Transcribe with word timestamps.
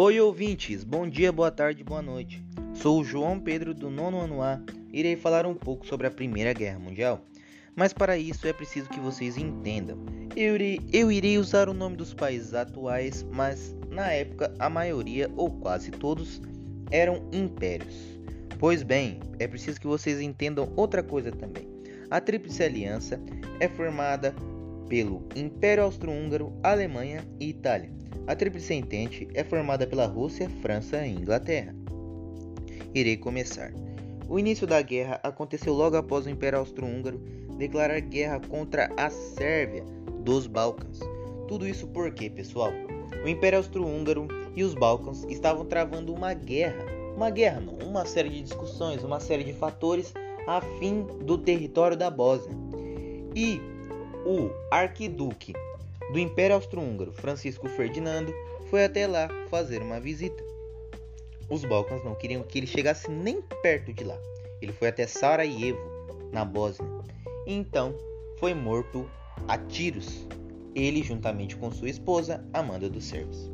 Oi, 0.00 0.20
ouvintes! 0.20 0.84
Bom 0.84 1.08
dia, 1.08 1.32
boa 1.32 1.50
tarde, 1.50 1.82
boa 1.82 2.00
noite. 2.00 2.40
Sou 2.72 3.00
o 3.00 3.04
João 3.04 3.40
Pedro 3.40 3.74
do 3.74 3.90
nono 3.90 4.20
ano 4.20 4.40
A 4.40 4.60
irei 4.92 5.16
falar 5.16 5.44
um 5.44 5.56
pouco 5.56 5.84
sobre 5.84 6.06
a 6.06 6.10
Primeira 6.10 6.52
Guerra 6.52 6.78
Mundial. 6.78 7.20
Mas 7.74 7.92
para 7.92 8.16
isso 8.16 8.46
é 8.46 8.52
preciso 8.52 8.88
que 8.88 9.00
vocês 9.00 9.36
entendam. 9.36 9.98
Eu 10.36 10.54
irei, 10.54 10.80
eu 10.92 11.10
irei 11.10 11.36
usar 11.36 11.68
o 11.68 11.74
nome 11.74 11.96
dos 11.96 12.14
países 12.14 12.54
atuais, 12.54 13.26
mas 13.32 13.74
na 13.90 14.12
época 14.12 14.54
a 14.60 14.70
maioria 14.70 15.28
ou 15.36 15.50
quase 15.50 15.90
todos 15.90 16.40
eram 16.92 17.28
impérios. 17.32 18.20
Pois 18.56 18.84
bem, 18.84 19.18
é 19.40 19.48
preciso 19.48 19.80
que 19.80 19.86
vocês 19.88 20.20
entendam 20.20 20.72
outra 20.76 21.02
coisa 21.02 21.32
também. 21.32 21.66
A 22.08 22.20
Tríplice 22.20 22.62
Aliança 22.62 23.20
é 23.58 23.66
formada 23.66 24.32
pelo 24.88 25.26
Império 25.34 25.82
Austro-Húngaro, 25.82 26.52
Alemanha 26.62 27.26
e 27.40 27.48
Itália. 27.48 27.97
A 28.28 28.36
Tríplice 28.36 28.74
Entente 28.74 29.26
é 29.32 29.42
formada 29.42 29.86
pela 29.86 30.04
Rússia, 30.04 30.50
França 30.60 30.98
e 31.06 31.14
Inglaterra. 31.14 31.74
Irei 32.94 33.16
começar. 33.16 33.72
O 34.28 34.38
início 34.38 34.66
da 34.66 34.82
guerra 34.82 35.18
aconteceu 35.22 35.72
logo 35.72 35.96
após 35.96 36.26
o 36.26 36.28
Império 36.28 36.58
Austro-Húngaro 36.58 37.18
declarar 37.56 37.98
guerra 38.00 38.38
contra 38.38 38.92
a 38.98 39.08
Sérvia 39.08 39.82
dos 40.20 40.46
Balcãs. 40.46 41.00
Tudo 41.48 41.66
isso 41.66 41.88
porque, 41.88 42.28
pessoal, 42.28 42.70
o 43.24 43.26
Império 43.26 43.56
Austro-Húngaro 43.60 44.28
e 44.54 44.62
os 44.62 44.74
Balcãs 44.74 45.24
estavam 45.30 45.64
travando 45.64 46.12
uma 46.12 46.34
guerra. 46.34 46.84
Uma 47.16 47.30
guerra, 47.30 47.60
não, 47.60 47.78
uma 47.78 48.04
série 48.04 48.28
de 48.28 48.42
discussões, 48.42 49.02
uma 49.02 49.20
série 49.20 49.42
de 49.42 49.54
fatores 49.54 50.12
a 50.46 50.60
fim 50.78 51.02
do 51.24 51.38
território 51.38 51.96
da 51.96 52.10
Bósnia. 52.10 52.54
E 53.34 53.58
o 54.26 54.50
arquiduque 54.70 55.54
do 56.12 56.18
Império 56.18 56.56
Austro-Húngaro, 56.56 57.12
Francisco 57.12 57.68
Ferdinando, 57.68 58.32
foi 58.70 58.84
até 58.84 59.06
lá 59.06 59.28
fazer 59.50 59.82
uma 59.82 60.00
visita. 60.00 60.42
Os 61.50 61.64
Balcãs 61.64 62.04
não 62.04 62.14
queriam 62.14 62.42
que 62.42 62.58
ele 62.58 62.66
chegasse 62.66 63.10
nem 63.10 63.40
perto 63.62 63.92
de 63.92 64.04
lá. 64.04 64.18
Ele 64.60 64.72
foi 64.72 64.88
até 64.88 65.06
Sarajevo, 65.06 65.80
na 66.32 66.44
Bósnia. 66.44 66.88
E 67.46 67.54
então 67.54 67.94
foi 68.38 68.52
morto 68.54 69.08
a 69.46 69.56
tiros, 69.56 70.26
ele 70.74 71.02
juntamente 71.02 71.56
com 71.56 71.70
sua 71.70 71.88
esposa, 71.88 72.44
Amanda 72.52 72.88
dos 72.88 73.04
Sérvios. 73.04 73.50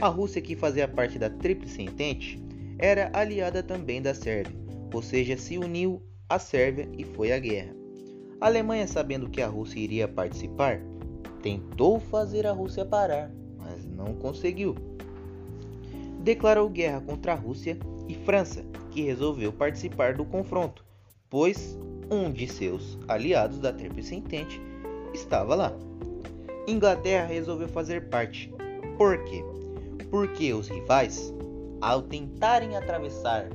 A 0.00 0.08
Rússia, 0.08 0.42
que 0.42 0.56
fazia 0.56 0.88
parte 0.88 1.18
da 1.18 1.30
Tríplice 1.30 1.82
Entente, 1.82 2.42
era 2.78 3.10
aliada 3.12 3.62
também 3.62 4.00
da 4.00 4.14
Sérvia, 4.14 4.56
ou 4.92 5.02
seja, 5.02 5.36
se 5.36 5.58
uniu 5.58 6.02
à 6.28 6.38
Sérvia 6.38 6.88
e 6.96 7.04
foi 7.04 7.32
à 7.32 7.38
guerra. 7.38 7.74
A 8.40 8.46
Alemanha, 8.46 8.86
sabendo 8.86 9.30
que 9.30 9.40
a 9.40 9.46
Rússia 9.46 9.78
iria 9.78 10.08
participar, 10.08 10.80
tentou 11.42 11.98
fazer 11.98 12.46
a 12.46 12.52
Rússia 12.52 12.84
parar, 12.84 13.30
mas 13.58 13.84
não 13.84 14.14
conseguiu. 14.14 14.74
Declarou 16.20 16.68
guerra 16.68 17.00
contra 17.00 17.32
a 17.32 17.36
Rússia 17.36 17.76
e 18.08 18.14
França, 18.14 18.64
que 18.90 19.02
resolveu 19.02 19.52
participar 19.52 20.14
do 20.14 20.24
confronto, 20.24 20.84
pois 21.28 21.78
um 22.10 22.30
de 22.30 22.46
seus 22.46 22.98
aliados 23.08 23.58
da 23.58 23.72
Tríplice 23.72 24.14
Entente 24.14 24.60
estava 25.12 25.54
lá. 25.54 25.72
Inglaterra 26.66 27.26
resolveu 27.26 27.68
fazer 27.68 28.08
parte. 28.08 28.52
Por 28.96 29.18
quê? 29.24 29.44
Porque 30.10 30.52
os 30.52 30.68
rivais, 30.68 31.34
ao 31.80 32.02
tentarem 32.02 32.76
atravessar 32.76 33.48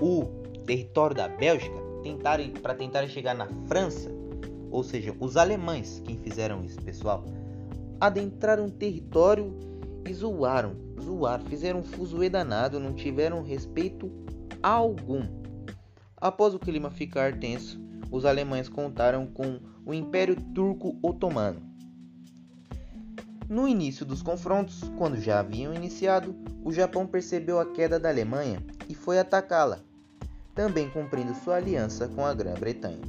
o 0.00 0.24
território 0.64 1.14
da 1.14 1.28
Bélgica, 1.28 1.76
tentarem 2.02 2.52
para 2.52 2.74
tentarem 2.74 3.08
chegar 3.08 3.34
na 3.34 3.46
França, 3.66 4.10
ou 4.70 4.82
seja, 4.82 5.14
os 5.18 5.36
alemães 5.36 6.02
quem 6.04 6.16
fizeram 6.18 6.64
isso, 6.64 6.80
pessoal, 6.82 7.24
adentraram 8.00 8.66
o 8.66 8.70
território 8.70 9.54
e 10.06 10.12
zoaram, 10.12 10.76
zoaram, 11.00 11.44
fizeram 11.46 11.80
um 11.80 12.30
danado, 12.30 12.80
não 12.80 12.94
tiveram 12.94 13.42
respeito 13.42 14.10
algum. 14.62 15.22
Após 16.16 16.54
o 16.54 16.58
clima 16.58 16.90
ficar 16.90 17.38
tenso, 17.38 17.80
os 18.10 18.24
alemães 18.24 18.68
contaram 18.68 19.26
com 19.26 19.60
o 19.84 19.94
Império 19.94 20.36
Turco 20.54 20.96
Otomano. 21.02 21.62
No 23.48 23.66
início 23.66 24.04
dos 24.04 24.20
confrontos, 24.20 24.82
quando 24.98 25.18
já 25.18 25.40
haviam 25.40 25.72
iniciado, 25.72 26.36
o 26.62 26.72
Japão 26.72 27.06
percebeu 27.06 27.58
a 27.58 27.64
queda 27.72 27.98
da 27.98 28.10
Alemanha 28.10 28.62
e 28.88 28.94
foi 28.94 29.18
atacá-la, 29.18 29.80
também 30.54 30.90
cumprindo 30.90 31.34
sua 31.34 31.56
aliança 31.56 32.08
com 32.08 32.26
a 32.26 32.34
Grã-Bretanha. 32.34 33.00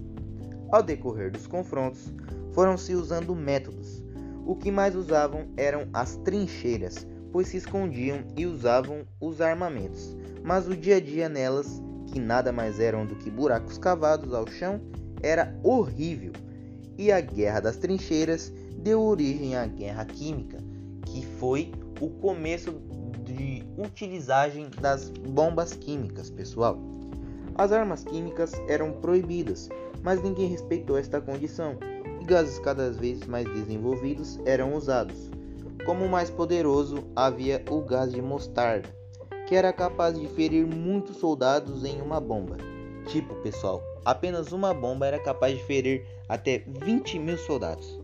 Ao 0.71 0.83
decorrer 0.83 1.31
dos 1.31 1.47
confrontos, 1.47 2.13
foram 2.53 2.77
se 2.77 2.93
usando 2.93 3.35
métodos. 3.35 4.03
O 4.45 4.55
que 4.55 4.71
mais 4.71 4.95
usavam 4.95 5.47
eram 5.57 5.87
as 5.93 6.15
trincheiras, 6.17 7.07
pois 7.31 7.47
se 7.47 7.57
escondiam 7.57 8.23
e 8.37 8.45
usavam 8.45 9.03
os 9.19 9.41
armamentos, 9.41 10.15
mas 10.43 10.67
o 10.67 10.75
dia 10.75 10.97
a 10.97 10.99
dia 10.99 11.29
nelas, 11.29 11.81
que 12.07 12.19
nada 12.19 12.51
mais 12.51 12.79
eram 12.79 13.05
do 13.05 13.15
que 13.15 13.29
buracos 13.29 13.77
cavados 13.77 14.33
ao 14.33 14.47
chão, 14.47 14.81
era 15.21 15.55
horrível. 15.63 16.33
E 16.97 17.11
a 17.11 17.21
Guerra 17.21 17.61
das 17.61 17.77
Trincheiras 17.77 18.51
deu 18.77 19.01
origem 19.01 19.55
à 19.55 19.65
Guerra 19.65 20.05
Química, 20.05 20.57
que 21.05 21.25
foi 21.39 21.71
o 21.99 22.09
começo 22.09 22.81
de 23.23 23.63
utilizagem 23.77 24.69
das 24.81 25.09
bombas 25.09 25.73
químicas, 25.73 26.29
pessoal. 26.29 26.79
As 27.59 27.73
armas 27.73 28.05
químicas 28.05 28.53
eram 28.69 28.93
proibidas, 28.93 29.67
mas 30.01 30.23
ninguém 30.23 30.47
respeitou 30.47 30.97
esta 30.97 31.19
condição 31.19 31.75
e 32.21 32.23
gases 32.23 32.57
cada 32.59 32.89
vez 32.89 33.27
mais 33.27 33.45
desenvolvidos 33.53 34.39
eram 34.45 34.75
usados. 34.75 35.29
Como 35.85 36.07
mais 36.07 36.29
poderoso, 36.29 37.03
havia 37.13 37.61
o 37.69 37.81
gás 37.81 38.13
de 38.13 38.21
mostarda, 38.21 38.87
que 39.45 39.55
era 39.55 39.73
capaz 39.73 40.17
de 40.17 40.25
ferir 40.29 40.65
muitos 40.65 41.17
soldados 41.17 41.83
em 41.83 42.01
uma 42.01 42.21
bomba. 42.21 42.55
Tipo, 43.07 43.35
pessoal, 43.41 43.83
apenas 44.05 44.53
uma 44.53 44.73
bomba 44.73 45.07
era 45.07 45.19
capaz 45.19 45.57
de 45.57 45.63
ferir 45.65 46.07
até 46.29 46.59
20 46.65 47.19
mil 47.19 47.37
soldados. 47.39 47.99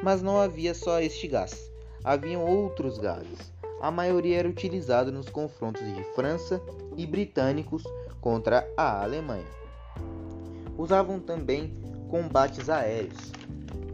Mas 0.00 0.22
não 0.22 0.40
havia 0.40 0.74
só 0.74 1.00
este 1.00 1.26
gás, 1.26 1.72
haviam 2.04 2.44
outros 2.44 2.98
gases. 2.98 3.52
A 3.80 3.90
maioria 3.90 4.38
era 4.38 4.48
utilizado 4.48 5.10
nos 5.10 5.28
confrontos 5.28 5.82
de 5.92 6.04
França 6.14 6.62
e 6.96 7.04
britânicos 7.04 7.82
contra 8.22 8.66
a 8.76 9.02
Alemanha. 9.02 9.44
Usavam 10.78 11.20
também 11.20 11.74
combates 12.08 12.70
aéreos. 12.70 13.32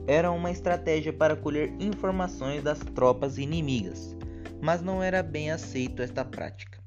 Era 0.07 0.31
uma 0.31 0.51
estratégia 0.51 1.13
para 1.13 1.35
colher 1.35 1.73
informações 1.81 2.63
das 2.63 2.79
tropas 2.79 3.39
inimigas, 3.39 4.17
mas 4.61 4.81
não 4.81 5.03
era 5.03 5.23
bem 5.23 5.51
aceito 5.51 6.03
esta 6.03 6.25
prática. 6.25 6.79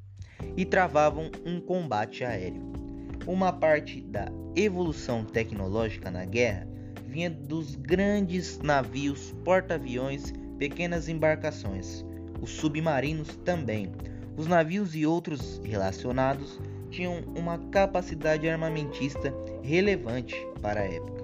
E 0.55 0.63
travavam 0.63 1.29
um 1.45 1.59
combate 1.59 2.23
aéreo. 2.23 2.71
Uma 3.27 3.51
parte 3.51 4.01
da 4.01 4.31
evolução 4.55 5.23
tecnológica 5.23 6.09
na 6.09 6.25
guerra 6.25 6.67
vinha 7.05 7.29
dos 7.29 7.75
grandes 7.75 8.59
navios, 8.59 9.33
porta-aviões, 9.43 10.33
pequenas 10.57 11.09
embarcações, 11.09 12.05
os 12.41 12.51
submarinos 12.51 13.35
também. 13.37 13.91
Os 14.37 14.47
navios 14.47 14.95
e 14.95 15.05
outros 15.05 15.61
relacionados 15.63 16.59
tinham 16.91 17.23
uma 17.35 17.57
capacidade 17.71 18.47
armamentista 18.47 19.33
relevante 19.63 20.35
para 20.61 20.81
a 20.81 20.83
época. 20.83 21.23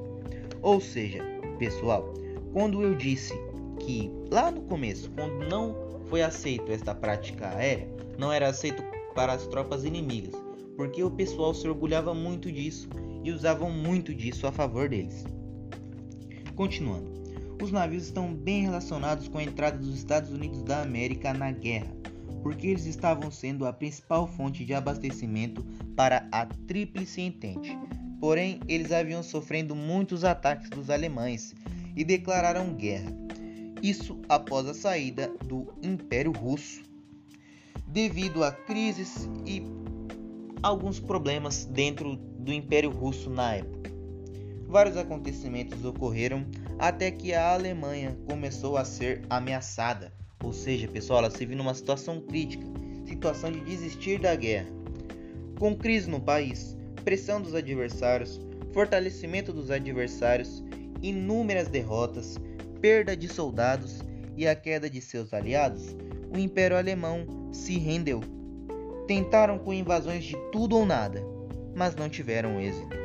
Ou 0.61 0.81
seja, 0.81 1.23
pessoal, 1.59 2.13
quando 2.53 2.81
eu 2.81 2.95
disse 2.95 3.33
que 3.79 4.09
lá 4.31 4.50
no 4.50 4.61
começo, 4.61 5.11
quando 5.11 5.47
não 5.47 5.75
foi 6.09 6.23
aceito 6.23 6.72
esta 6.72 6.95
prática 6.95 7.50
aérea, 7.50 7.88
não 8.17 8.31
era 8.31 8.47
aceito 8.47 8.81
para 9.13 9.33
as 9.33 9.45
tropas 9.45 9.83
inimigas, 9.83 10.33
porque 10.75 11.03
o 11.03 11.11
pessoal 11.11 11.53
se 11.53 11.67
orgulhava 11.67 12.13
muito 12.13 12.51
disso 12.51 12.89
e 13.23 13.31
usavam 13.31 13.69
muito 13.69 14.16
disso 14.16 14.47
a 14.47 14.51
favor 14.51 14.89
deles. 14.89 15.25
Continuando, 16.55 17.17
os 17.61 17.72
navios 17.72 18.05
estão 18.05 18.34
bem 18.34 18.64
relacionados 18.64 19.28
com 19.28 19.37
a 19.37 19.43
entrada 19.43 19.78
dos 19.78 19.96
Estados 19.96 20.31
Unidos 20.31 20.64
da 20.64 20.81
América 20.81 21.34
na 21.34 21.52
guerra 21.52 21.91
porque 22.41 22.68
eles 22.68 22.85
estavam 22.85 23.29
sendo 23.32 23.66
a 23.66 23.74
principal 23.74 24.28
fonte 24.28 24.66
de 24.66 24.74
abastecimento 24.74 25.66
para 25.96 26.28
a 26.32 26.46
Tríplice 26.46 27.22
Entente. 27.22 27.78
Porém, 28.20 28.59
eles 28.68 28.91
haviam 28.91 29.22
sofrendo 29.22 29.76
muitos 29.76 30.24
ataques 30.24 30.70
dos 30.70 30.90
alemães 30.90 31.53
e 31.96 32.03
declararam 32.03 32.74
guerra. 32.74 33.12
Isso 33.82 34.20
após 34.28 34.68
a 34.68 34.74
saída 34.74 35.32
do 35.46 35.74
Império 35.84 36.32
Russo, 36.32 36.82
devido 37.88 38.44
a 38.44 38.52
crises 38.52 39.29
e 39.46 39.64
alguns 40.64 41.00
problemas 41.00 41.66
dentro 41.66 42.16
do 42.16 42.52
Império 42.52 42.90
Russo 42.90 43.29
na 43.29 43.56
época. 43.56 43.91
Vários 44.68 44.97
acontecimentos 44.97 45.85
ocorreram 45.85 46.46
até 46.79 47.09
que 47.12 47.34
a 47.34 47.53
Alemanha 47.53 48.18
começou 48.28 48.78
a 48.78 48.84
ser 48.84 49.22
ameaçada 49.29 50.12
ou 50.43 50.53
seja, 50.53 50.87
pessoal, 50.87 51.19
ela 51.19 51.29
se 51.29 51.45
viu 51.45 51.57
numa 51.57 51.73
situação 51.73 52.22
crítica, 52.22 52.66
situação 53.05 53.51
de 53.51 53.59
desistir 53.61 54.19
da 54.19 54.35
guerra. 54.35 54.67
Com 55.59 55.75
crise 55.75 56.09
no 56.09 56.22
país, 56.22 56.78
pressão 57.03 57.41
dos 57.41 57.55
adversários, 57.55 58.39
fortalecimento 58.73 59.51
dos 59.51 59.72
adversários, 59.72 60.63
inúmeras 61.01 61.67
derrotas, 61.67 62.37
perda 62.79 63.16
de 63.16 63.28
soldados 63.28 64.01
e 64.35 64.47
a 64.47 64.55
queda 64.55 64.89
de 64.89 65.01
seus 65.01 65.34
aliados, 65.34 65.95
o 66.34 66.37
Império 66.37 66.78
Alemão 66.78 67.25
se 67.51 67.78
rendeu. 67.78 68.22
Tentaram 69.07 69.57
com 69.57 69.73
invasões 69.73 70.23
de 70.23 70.35
tudo 70.51 70.78
ou 70.78 70.85
nada, 70.85 71.23
mas 71.75 71.95
não 71.95 72.09
tiveram 72.09 72.59
êxito. 72.59 72.95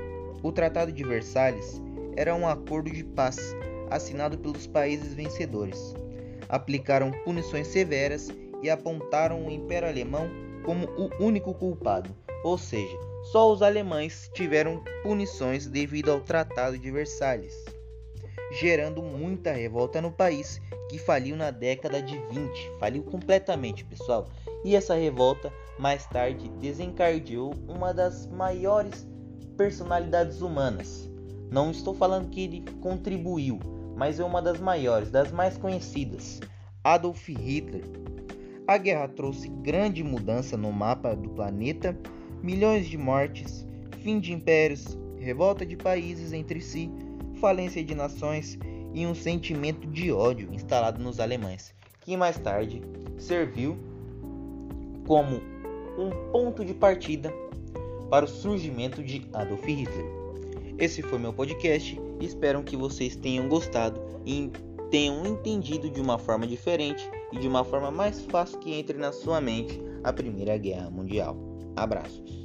O 0.42 0.50
Tratado 0.50 0.92
de 0.92 1.04
Versalhes 1.04 1.80
era 2.16 2.34
um 2.34 2.46
acordo 2.46 2.90
de 2.90 3.04
paz 3.04 3.38
assinado 3.90 4.36
pelos 4.36 4.66
países 4.66 5.14
vencedores. 5.14 5.94
Aplicaram 6.52 7.10
punições 7.24 7.66
severas 7.66 8.28
e 8.62 8.70
apontaram 8.70 9.44
o 9.44 9.50
Império 9.50 9.88
Alemão 9.88 10.30
como 10.64 10.86
o 10.90 11.10
único 11.18 11.52
culpado, 11.54 12.14
ou 12.44 12.56
seja, 12.56 12.96
só 13.32 13.50
os 13.50 13.62
alemães 13.62 14.30
tiveram 14.34 14.84
punições 15.02 15.66
devido 15.66 16.12
ao 16.12 16.20
Tratado 16.20 16.78
de 16.78 16.90
Versalhes, 16.90 17.54
gerando 18.60 19.02
muita 19.02 19.50
revolta 19.50 20.00
no 20.00 20.12
país 20.12 20.60
que 20.90 20.98
faliu 20.98 21.34
na 21.36 21.50
década 21.50 22.02
de 22.02 22.18
20, 22.30 22.72
faliu 22.78 23.02
completamente, 23.02 23.82
pessoal. 23.82 24.28
E 24.62 24.76
essa 24.76 24.94
revolta 24.94 25.50
mais 25.78 26.04
tarde 26.06 26.50
desencadeou 26.60 27.54
uma 27.66 27.94
das 27.94 28.26
maiores 28.26 29.08
personalidades 29.56 30.42
humanas. 30.42 31.10
Não 31.50 31.70
estou 31.70 31.94
falando 31.94 32.28
que 32.28 32.42
ele 32.44 32.64
contribuiu, 32.80 33.58
mas 33.96 34.18
é 34.20 34.24
uma 34.24 34.42
das 34.42 34.60
maiores, 34.60 35.10
das 35.10 35.30
mais 35.30 35.56
conhecidas, 35.56 36.40
Adolf 36.82 37.28
Hitler. 37.28 37.84
A 38.66 38.78
guerra 38.78 39.08
trouxe 39.08 39.48
grande 39.48 40.02
mudança 40.02 40.56
no 40.56 40.72
mapa 40.72 41.14
do 41.14 41.30
planeta 41.30 41.96
milhões 42.42 42.88
de 42.88 42.98
mortes, 42.98 43.66
fim 44.02 44.18
de 44.18 44.32
impérios, 44.32 44.98
revolta 45.18 45.64
de 45.64 45.76
países 45.76 46.32
entre 46.32 46.60
si, 46.60 46.90
falência 47.40 47.82
de 47.82 47.94
nações 47.94 48.58
e 48.92 49.06
um 49.06 49.14
sentimento 49.14 49.86
de 49.86 50.12
ódio 50.12 50.52
instalado 50.52 51.02
nos 51.02 51.20
alemães, 51.20 51.74
que 52.00 52.16
mais 52.16 52.38
tarde 52.38 52.82
serviu 53.16 53.78
como 55.06 55.36
um 55.98 56.10
ponto 56.32 56.64
de 56.64 56.74
partida 56.74 57.32
para 58.10 58.24
o 58.24 58.28
surgimento 58.28 59.02
de 59.02 59.26
Adolf 59.32 59.64
Hitler. 59.64 60.06
Esse 60.78 61.02
foi 61.02 61.18
meu 61.18 61.32
podcast, 61.32 61.98
espero 62.24 62.62
que 62.62 62.76
vocês 62.76 63.16
tenham 63.16 63.48
gostado 63.48 64.00
e 64.24 64.50
tenham 64.90 65.26
entendido 65.26 65.88
de 65.88 66.00
uma 66.00 66.18
forma 66.18 66.46
diferente 66.46 67.08
e 67.32 67.38
de 67.38 67.48
uma 67.48 67.64
forma 67.64 67.90
mais 67.90 68.24
fácil 68.26 68.58
que 68.58 68.74
entre 68.74 68.98
na 68.98 69.12
sua 69.12 69.40
mente 69.40 69.80
a 70.04 70.12
Primeira 70.12 70.56
Guerra 70.58 70.90
Mundial. 70.90 71.36
Abraços. 71.76 72.41